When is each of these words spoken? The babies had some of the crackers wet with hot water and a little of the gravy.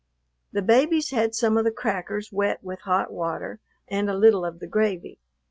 The 0.51 0.63
babies 0.63 1.11
had 1.11 1.35
some 1.35 1.57
of 1.59 1.63
the 1.63 1.69
crackers 1.69 2.31
wet 2.31 2.63
with 2.63 2.79
hot 2.85 3.13
water 3.13 3.59
and 3.87 4.09
a 4.09 4.17
little 4.17 4.43
of 4.43 4.57
the 4.57 4.65
gravy. 4.65 5.19